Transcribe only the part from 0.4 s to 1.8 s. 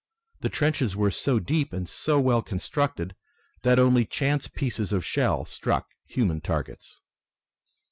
trenches were so deep